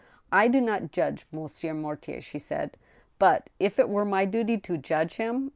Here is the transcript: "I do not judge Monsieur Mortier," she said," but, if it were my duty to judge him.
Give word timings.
"I 0.31 0.47
do 0.47 0.59
not 0.59 0.89
judge 0.91 1.27
Monsieur 1.31 1.75
Mortier," 1.75 2.21
she 2.21 2.39
said," 2.39 2.75
but, 3.19 3.51
if 3.59 3.77
it 3.77 3.87
were 3.87 4.03
my 4.03 4.25
duty 4.25 4.57
to 4.57 4.75
judge 4.79 5.17
him. 5.17 5.49